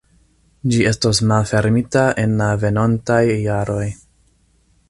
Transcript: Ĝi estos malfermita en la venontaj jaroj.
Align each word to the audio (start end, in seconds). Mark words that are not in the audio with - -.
Ĝi 0.71 0.79
estos 0.91 1.19
malfermita 1.31 2.07
en 2.25 2.35
la 2.41 2.49
venontaj 2.65 3.23
jaroj. 3.45 3.87